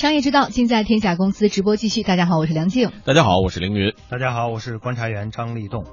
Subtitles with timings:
[0.00, 2.02] 商业之道，尽在天下公司直播继续。
[2.02, 2.90] 大家好，我是梁静。
[3.04, 3.92] 大家好，我是凌云。
[4.08, 5.84] 大家好，我是观察员张立栋。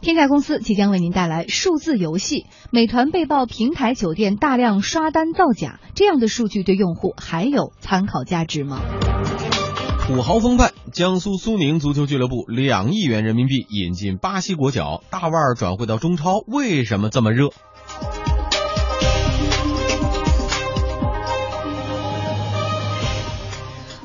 [0.00, 2.46] 天下公司即将为您带来数字游戏。
[2.70, 8.80] 美团被曝平台酒店大量刷单造假，这样的数据对用户还有参考价值吗？
[10.06, 17.50] 土豪风范，江苏苏宁足球俱乐部两亿元人民币引进巴西国脚，大腕儿转会到中超，为什么这么热？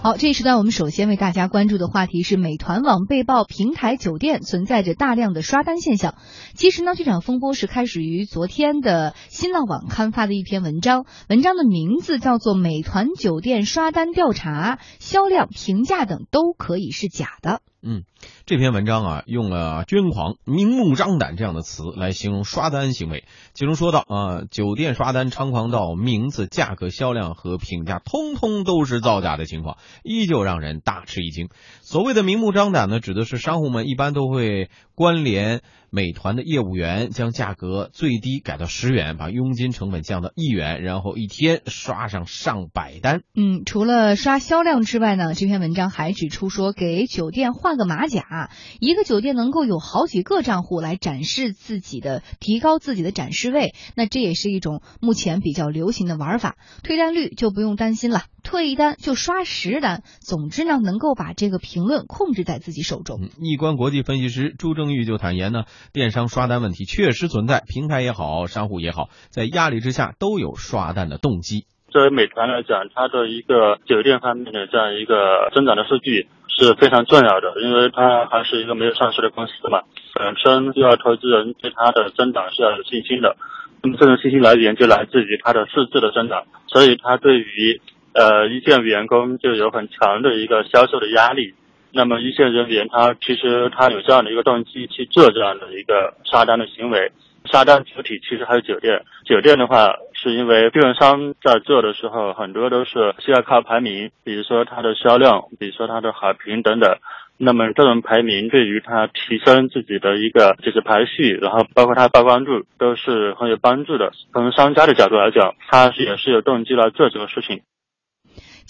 [0.01, 6.15] 好，这一时段我们首先为大家关注的话题是美团网被曝平台酒店存在着大量的刷单现象。
[6.53, 17.59] 其实呢，这场风波是开始于昨天的新浪网刊发的一篇文章，文章的名字叫做《美团酒店刷单调查，销量、评价等都可以是假的》。
[17.81, 18.03] 嗯，
[18.45, 31.47] 这篇文章啊，用了捐狂、明目张胆这样的词来形容刷单行为，其中说到啊，酒店刷单猖狂到名字、价格、销量和评价通通都是造假的情况，依旧让人大吃一惊。
[31.81, 35.61] 所谓的明目张胆呢，指的是商户们一般都会关联。
[35.91, 43.21] 美团的业务员将价格最低改到十元，把佣金成本降到一元，然后一天刷上上百单。
[43.35, 53.73] 嗯，除了刷销量之外呢，这篇文章还指出说，给酒店换个马甲，一个酒店能够有好几个账户来展示自己的，提高自己的展示位。
[53.95, 58.23] 那这也是一种目前比较流行的玩法，退单率就不用担心了。
[58.43, 63.29] 退一单就刷十单，总之呢，能够把这个评论控制在自己手中。
[63.39, 71.65] 易观国际分析师朱正玉就坦言呢，电商刷单问题确实存在，平台也好，商户也好，在压力之下都有刷单的动机。
[71.89, 79.81] 作为美团来讲，它的一个酒店方面的这样一个增长的数据是非常重要的，因为它还是一个没有上市的公司嘛，
[80.13, 83.35] 本身就要投资人对它的增长是要有信心的。
[83.81, 87.81] 那么这种信心来源就来自于它的市值的增长，所以它对于
[88.13, 91.53] 呃，一线员工就有很强的一个销售的压力。
[91.91, 97.11] 那么一线人员他其实他有这样的一个动机去做这样的一个刷单的行为。
[97.45, 106.97] 刷单主体其实还有酒店，酒店的话是因为电商在做的时候很多都是需要靠排名，比如说它的销量，比如说它的好评等等。
[107.41, 114.11] 那么这种排名对于他提升自己的一个就是排序，然后包括他曝光度都是很有帮助的。
[114.33, 117.61] 从商家的角度来讲，他是也是有动机来做这个事情。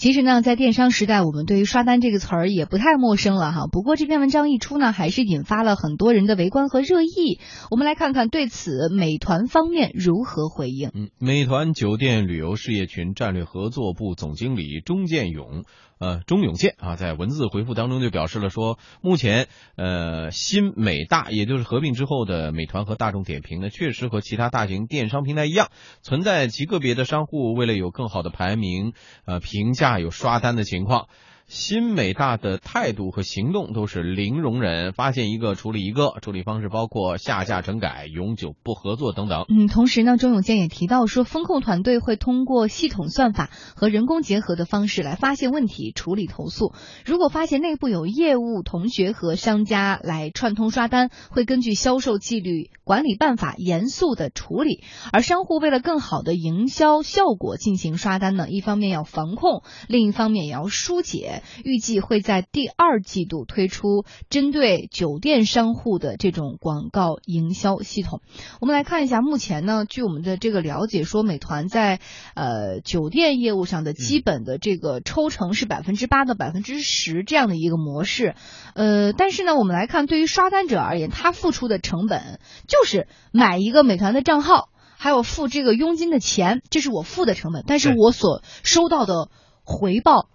[0.00, 3.66] 其实呢，在电商时代，我们对于刷单这个词儿也不太陌生了哈。
[3.70, 7.38] 不过这篇文章一出呢，还是引发了很多人的围观和热议。
[7.70, 10.90] 我们来看看对此美团方面如何回应。
[10.94, 15.64] 嗯，美团酒店旅游事业群战略合作部总经理钟建勇。
[16.00, 25.68] 呃，钟永健啊，在文字回复当中就表示了说，目前呃新美大，也就是合并之后的美团和大众点评呢，确实和其他大型电商平台一样，
[26.00, 28.94] 存在极个别的商户为了有更好的排名，
[29.26, 31.08] 呃评价有刷单的情况。
[31.50, 39.46] 新美大的态度和行动都是零容忍，发现一个处理一个，处理方式包括下架整改、永久不合作等等。
[39.48, 46.72] 嗯，同时呢，钟永健也提到说，风控团队会通过系统算法和人工结合的方式来发现问题、处理投诉。
[47.04, 54.84] 如果发现内部有业务同学和商家来串通刷单，会根据销售纪律管理办法严肃的处理。
[55.12, 61.39] 而商户为了更好的营销效果进行刷单呢，一方面要防控，另一方面也要疏解。
[61.64, 68.20] 预计会在第二季度推出针对酒店商户的这种广告营销系统。
[68.60, 72.00] 我们来看一下，目前呢，据我们的这个了解，说美团在
[72.34, 78.34] 呃酒店业务上的基本的这个抽成是百分之八到百分之十这样的一个模式。
[78.74, 87.64] 呃，但是呢，我们来看，对于刷单者而言，他付出的成本就是买一个美团的账号，还有付这个佣金的钱，这是我付的成本。
[87.66, 89.30] 但是我所收到的
[89.64, 90.28] 回报。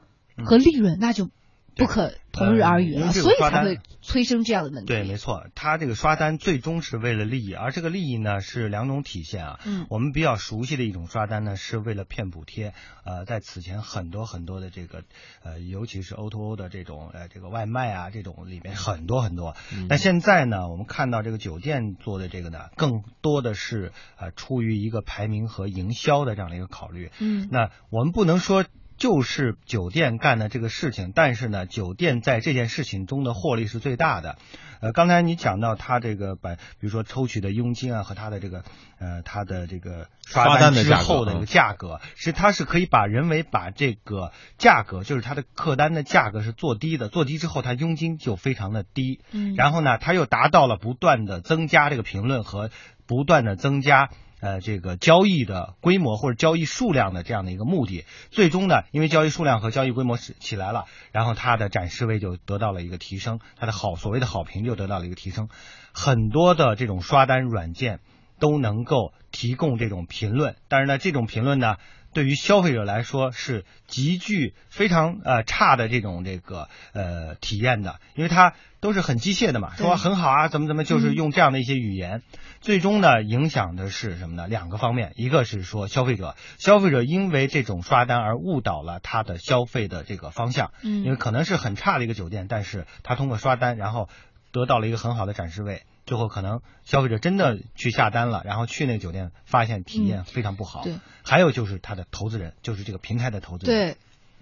[0.44, 1.30] 和利润那就
[1.76, 4.88] 不可同日而语了，所以才会催生这样的问题。
[4.88, 9.60] 对，没错，他这个刷单最终是为了利益，而这个利益呢是两种体现啊。
[9.66, 12.74] 嗯，我们比较熟悉的一种刷单呢是为了骗补贴，
[13.04, 15.04] 呃，在此前很多很多的这个
[15.44, 19.54] 呃，尤其是 O to O 的这种呃这个外卖啊这种里面很多很多。
[19.90, 27.12] 但现在呢，我们看到这个酒店做的这个呢，更多的是呃出于一个排名和营销的这样的一个考虑。
[27.20, 28.64] 嗯，那我们不能说。
[28.98, 34.38] 就是酒店干的这个事情，但是呢，酒店在这件事情中的获利是最大的。
[34.82, 38.64] 呃，刚才你讲到他这个把，比如说抽取的佣金啊，和他的这个
[39.00, 49.22] 呃，他的这个刷单之后的这个价格，是他是可以把人为把这个价格，就是他的客单的价格是做低的，做低之后，他佣金就非常的低。
[49.32, 52.70] 嗯，然后呢，他又达到了不断的增加这个评论和
[53.08, 54.10] 不断的增加。
[54.46, 58.06] 呃这个交易的规模或者交易数量的这样的一个目的。
[58.30, 65.50] 最终呢，因为交易数量和交易规模是起来了，然后它的展示位就得到了一个提升，它的好所谓的好评就得到了一个提升。
[65.94, 68.02] 很多的这种刷单软件
[68.40, 71.78] 都能够提供这种评论，但是呢，这种评论呢。
[72.16, 82.22] 对于消费者来说是极具非常呃差的这种这个呃体验的，因为它都是很机械的嘛，说很好啊，怎么怎么，就是用这样的一些语言，
[82.62, 84.48] 最终呢影响的是什么呢？
[84.48, 94.08] 两个方面，一个是说消费者，消费者因为这种刷单而误导了他的消费的这个方向，嗯，因为可能是很差的一个酒店，但是他通过刷单，然后
[94.54, 95.84] 得到了一个很好的展示位。
[96.06, 100.84] 最后可能消费者真的去下单了，然后去那个酒店发现体验非常不好。
[100.84, 103.94] 对，还有就是他的投资人，就是这个平台的投资人。
[103.94, 103.98] 对。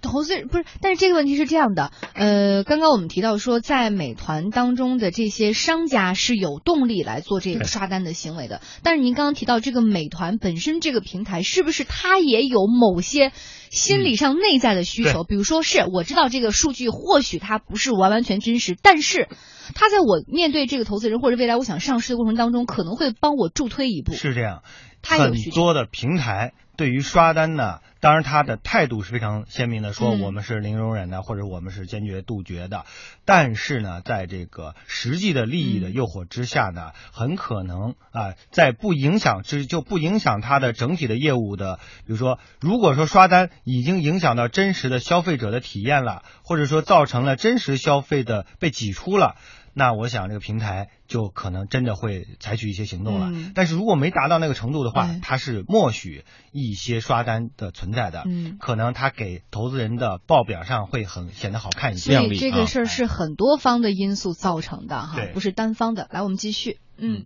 [0.09, 13.31] 投资不是，但是这个问题是这样的，呃，刚刚我们提到说，在美团当中的这些商家是有动力来做这个刷单的行为的，但是您刚刚提到这个美团本身这个平台是不是它也有某些
[13.71, 15.23] 心理上内在的需求？
[15.23, 19.27] 比如说是我知道这个数据或许它不是完完全真实，但是
[19.73, 24.13] 它在我面对这个投资人或者未来我想上市的过程当中，可能会帮我助推一步。
[24.13, 24.61] 是这样，
[25.01, 26.53] 很多的平台。
[26.75, 32.83] 对于刷单呢，当然他的态度是非常鲜明的，说我们是零容忍的，或者我们是坚决杜绝的。
[33.23, 49.37] 但是呢，在这个实际的利益的诱惑之下呢，很可能啊，在不影响之就不影响他的整体的业务的，比如说，如果说刷单已经影响到真实的消费者的体验了，或者说造成了真实消费的被挤出了。
[49.73, 62.17] 那我想这个平台就可能真的会采取一些行动了，但是如果没达到那个程度的话，它是默许一些刷单的存在的，嗯可能它给投资人的报表上会很显得好看一些。
[62.17, 66.07] 所以这个事儿是很多方的因素造成的哈，不是单方的。
[66.11, 67.25] 来，我们继续，嗯。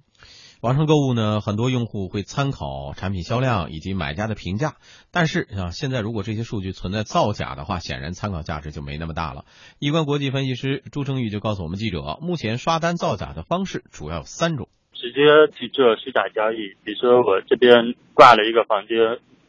[0.61, 4.73] 网上购物呢，很多用户会参考产品销量以及买家的评价，
[5.11, 9.45] 但是啊，现在如果这些数据存在造假的话，显然参考价值就没那么大了。
[9.77, 15.19] 易观国际分析师朱成玉就告诉我们记者，目前刷单造假的方式主要有三种：直接
[15.55, 18.97] 去做虚假交易，比如说我这边挂了一个房间，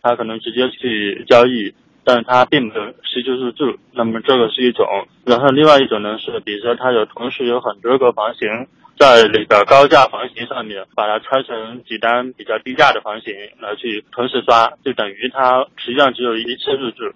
[0.03, 1.73] 他可能直接去交易，
[2.05, 4.85] 但是他并没有实际入住，那么这个是一种；
[5.25, 8.69] 然后另外一种呢是，比如说他有同时有很多个房型。
[8.99, 17.15] 在那个高价房型上面，把它拆成几单比较低价的房型来去同时刷，就等于它实际上只有一次入住，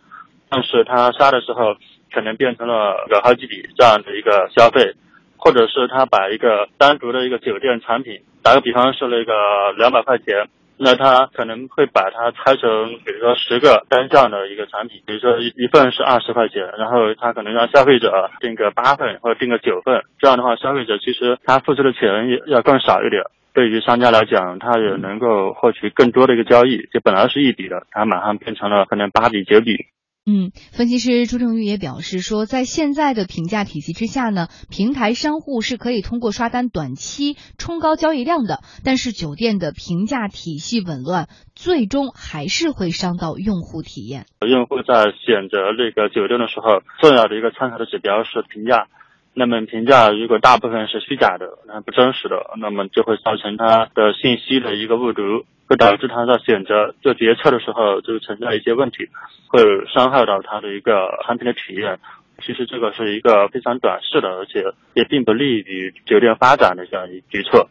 [0.49, 1.75] 但是它刷的时候
[2.13, 4.95] 可能变成了有好几笔这样的一个消费，
[5.37, 10.49] 或者是他把一个单独的一个酒店产品，打个比方是那个两百块钱。
[10.83, 23.23] 那他可能会把它拆成，比如说十个单项的一个产品，比如说一份是二十块钱，然后他可能让消费者订个八份或者订个九份，这样的话，消费者其实他付出的钱也要更少一点。
[23.55, 29.87] 对于商家来讲，他也能够获取更多的一个交易，就本来是一笔的，他马上变成了可能八笔九笔。
[30.25, 44.27] 嗯，分析师朱正玉也表示说，在现在的评价体系之下呢，平台商户是可以通过刷单短期冲高交易量的，但是酒店的评价体系紊乱，最终还是会伤到用户体验。
[44.47, 48.87] 用户在选择这个酒店的时候，重要的一个参考的指标是评价。
[49.35, 59.09] 那么评价如果大部分是虚假的，那不真实的，那么就会造成他的信息的一个误读，会导致他在选择做决策的时候就存在一些问题，
[59.49, 61.99] 会伤害到他的一个产品的体验。
[62.45, 67.69] 其实这个是一个非常短视的，而且也并不利于酒店发展的这样一决策。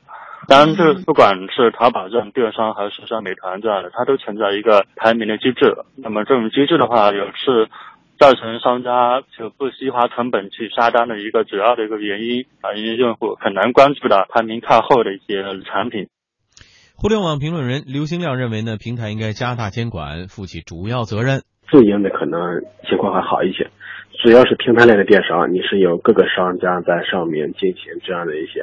[0.47, 5.77] 当然，这不管是淘宝这种电商，还是像美团这样的，它都存在一个排名的机制。
[5.95, 7.69] 那么这种机制的话，有是。
[8.21, 16.05] 造成商家就不惜花成本去刷单的一个主要的一个原因啊，因为用户很难关注到排名靠后的一些产品。
[16.95, 21.41] 互联网评论人刘兴亮认为呢，平台应该加大监管，负起主要责任。
[21.71, 23.71] 自营的可能情况还好一些，
[24.21, 28.61] 主要是平台类的电商，你是有各个商家在上面进行这样的一些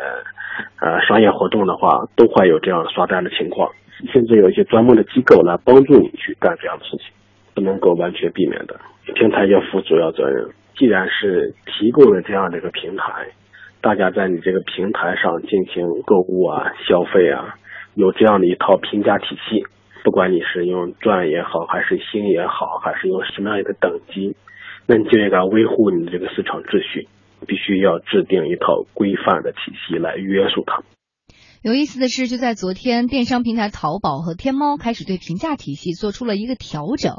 [0.79, 3.69] 呃商业活动的话，都会有这样刷单的情况，
[4.12, 7.07] 甚至有一些专门的机构来帮助你去干这样的事情，
[7.59, 8.79] 不能够完全避免的。
[9.17, 10.49] 平台要负主要责任。
[10.77, 13.27] 既然是提供了这样的一个平台，
[13.81, 17.57] 大家在你这个平台上进行购物啊、消费啊，
[17.95, 19.65] 有这样的一套评价体系，
[20.05, 24.37] 不管你是用钻也好，还是星也好，还是用什么样一个等级，
[24.87, 27.09] 那你就应该维护你的这个市场秩序，
[27.49, 30.81] 必须要制定一套规范的体系来约束它。
[31.68, 37.12] 有意思的是，就在昨天，电商平台淘宝和天猫开始对评价体系做出了一个调整，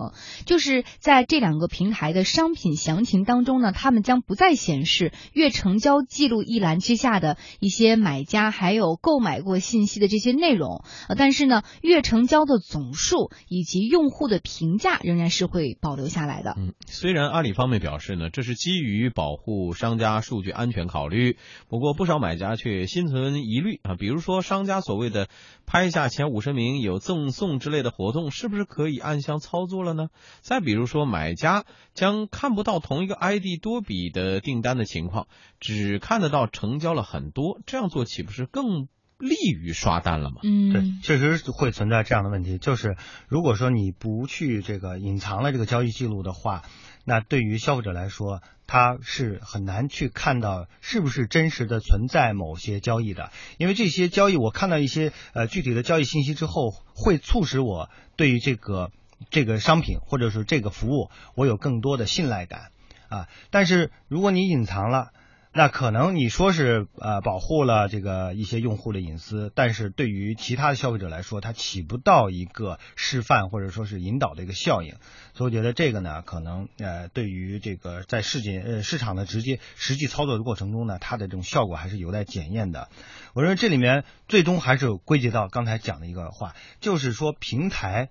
[0.43, 16.55] 就是在这两个平台的商品详情当中呢，他们将不再显示月成交记录一栏之下的一些买家还有购买过信息的这些内容，呃，但是呢，月成交的总数以及用户的评价仍然是会保留下来的。
[16.57, 21.37] 嗯，虽然阿里方面表示呢，这是基于保护商家数据安全考虑，
[21.67, 25.27] 不过不少买家却心存疑虑啊，比如说商家所谓的
[25.65, 30.09] 拍下前五十名有赠送之类的活动，是不是可以暗箱操作了呢？
[30.41, 35.27] 再比如说买家将看不到同一个 ID 多笔的订单的情况，
[35.59, 38.87] 只看得到成交了很多，这样做岂不是更？
[39.21, 40.37] 利于刷单了吗？
[40.43, 42.57] 嗯，对，确实会存在这样的问题。
[42.57, 42.95] 就是
[43.27, 46.61] 如果说你不去这个隐藏了这个交易记录的话，
[47.03, 53.31] 那对于消费者来说，他是很难去看到是不是真实的存在某些交易的。
[53.57, 58.91] 因为这些交易，我看到一些呃具体的交易信息之后，会促使我对于这个
[59.31, 62.69] 这个商品或者是这个服务，我有更多的信赖感
[63.09, 63.27] 啊。
[63.49, 65.13] 但是如果你隐藏了，
[65.59, 74.95] 那可能你说是呃保护了这个一些用户的隐私，但是对于其他的消费者来说，它起不到一个示范或者说是引导的一个效应，
[75.33, 82.87] 所以我觉得这个呢，可能呃对于这个在市界呃市场的直接实际操作的过程中呢，它的这种效果还是有待检验的。
[83.33, 88.07] 我认为这里面最终还是归结到刚才讲的一个话，就是说平台。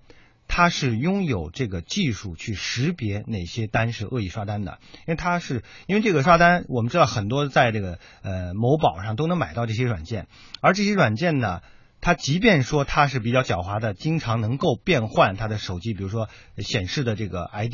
[0.51, 10.27] 它是拥有这个技术去识别哪些单是恶意刷单的，因为它是因为这个刷单，我们知道很多在这个呃某宝上都能买到这些软件，
[10.59, 11.61] 而这些软件呢，
[12.01, 16.27] 它即便说它是比较狡猾的，经常能够变换它的手机，比如说
[16.57, 17.73] 显示的这个 ID，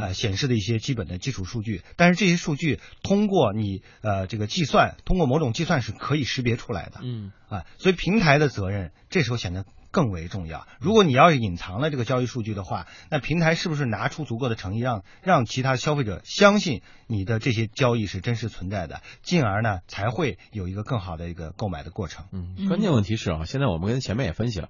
[0.00, 7.30] 呃显示的一些基本的基础数据，但是这些数据通过你呃这个计算，通过某种计算是可以识别出来的，嗯。
[7.48, 9.64] 啊，所以平台的责任这时候显得。
[9.90, 10.66] 更为重要。
[10.80, 22.26] 如果你要隐藏了这个交易数据的话，那平台是不是拿出足够的诚意，让让其他消费者相信你的这些交易是真实存在的，进而呢才会有一个更好的一个购买的过程。
[22.32, 24.68] 嗯，关键问题是啊，现在我们跟前面也分析了，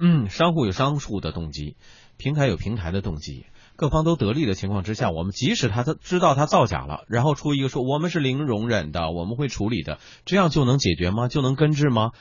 [0.00, 1.76] 嗯，商户有商户的动机，
[2.16, 11.28] 平台有平台的动机，各方都得利的情况之下，我们即使他他知道他造假了，然后出一个说我们是零容忍的，我们会处理的，这样就能解决吗？
[11.28, 12.12] 就能根治吗？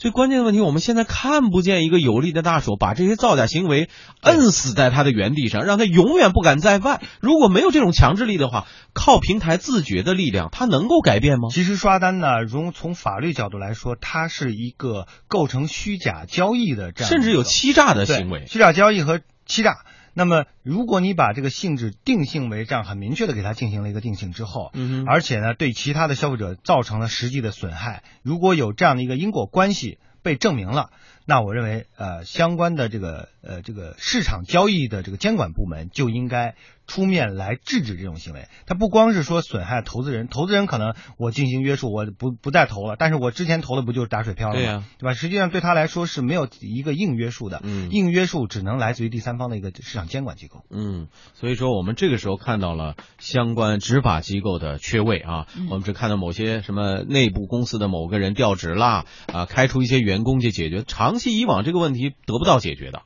[0.00, 3.90] 最关键的问题，我们现在看不见一个有力的大手把这些造假行为
[4.22, 7.02] 摁死在他的原地上，让他永远不敢再犯。
[7.20, 11.50] 如果没有这种强制力的话，靠平台自觉的力量，他能够改变吗？
[11.52, 19.80] 其实刷单呢，从从法律角度来说，它是一个构成虚假交易的这样，甚至有欺诈的行为，虚假交易和欺诈。
[20.14, 30.90] 那么，如果你把这个性质定性为这样很明确的给它进行了一个定性之后，嗯，而且呢，对其他的消费者造成了实际的损害，如果有这样的一个因果关系被证明了，
[31.26, 36.54] 那我认为，呃，相关的这个呃这个市场交易的这个监管部门就应该。
[36.90, 44.84] 出面来制止这种行为，它不光是说损害投资人，投资人可能我进行约束，我不不再投了，但是我之前投的不就是打水漂了吗？
[44.98, 45.14] 对吧？
[45.14, 63.02] 实际上对他来说是没有一个硬约束的，嗯，硬约束只能来自于第三方的一个市场监管机构，嗯，所以说我们这个时候看到了相关执法机构的缺位啊，我们只看到某些什么内部公司的某个人调职啦，啊，开除一些员工去解决，长期以往这个问题得不到解决的。